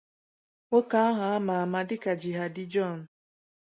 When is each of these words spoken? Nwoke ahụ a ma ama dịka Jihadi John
Nwoke 0.67 0.97
ahụ 1.07 1.23
a 1.33 1.43
ma 1.47 1.55
ama 1.63 1.79
dịka 1.89 2.11
Jihadi 2.21 2.63
John 2.71 2.99